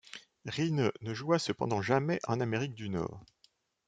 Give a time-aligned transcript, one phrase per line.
[0.47, 3.23] Rinne ne joua cependant jamais en Amérique du Nord.